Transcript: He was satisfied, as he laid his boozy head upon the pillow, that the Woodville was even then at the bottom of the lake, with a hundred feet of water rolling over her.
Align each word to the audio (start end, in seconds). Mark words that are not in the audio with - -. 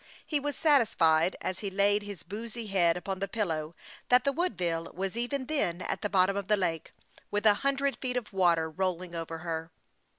He 0.25 0.39
was 0.39 0.55
satisfied, 0.55 1.35
as 1.41 1.59
he 1.59 1.69
laid 1.69 2.01
his 2.01 2.23
boozy 2.23 2.65
head 2.65 2.97
upon 2.97 3.19
the 3.19 3.27
pillow, 3.27 3.75
that 4.09 4.23
the 4.23 4.31
Woodville 4.31 4.91
was 4.95 5.15
even 5.15 5.45
then 5.45 5.83
at 5.83 6.01
the 6.01 6.09
bottom 6.09 6.35
of 6.35 6.47
the 6.47 6.57
lake, 6.57 6.91
with 7.29 7.45
a 7.45 7.53
hundred 7.61 7.97
feet 7.97 8.17
of 8.17 8.33
water 8.33 8.67
rolling 8.67 9.13
over 9.13 9.37
her. 9.45 9.69